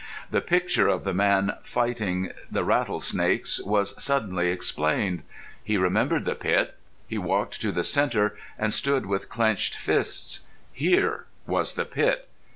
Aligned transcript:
The 0.31 0.41
picture 0.41 0.87
of 0.87 1.03
the 1.03 1.13
man 1.13 1.53
fighting 1.61 2.31
the 2.49 2.63
rattlesnakes 2.63 3.61
was 3.63 4.03
suddenly 4.03 4.49
explained. 4.49 5.21
He 5.63 5.77
remembered 5.77 6.25
the 6.25 6.33
pit. 6.33 6.75
He 7.07 7.19
walked 7.19 7.61
to 7.61 7.71
the 7.71 7.83
centre 7.83 8.35
and 8.57 8.73
stood 8.73 9.05
with 9.05 9.29
clenched 9.29 9.75
fists. 9.75 10.39
Here 10.73 11.25
was 11.45 11.73
the 11.73 11.85
pit. 11.85 12.27